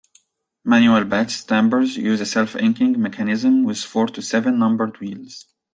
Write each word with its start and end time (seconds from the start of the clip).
Manual 0.63 1.03
Bates 1.03 1.35
stampers 1.35 1.95
use 1.95 2.21
a 2.21 2.25
self-inking 2.25 2.99
mechanism 2.99 3.63
with 3.63 3.77
four 3.83 4.07
to 4.07 4.21
seven 4.23 4.57
numbered 4.57 4.99
wheels. 4.99 5.45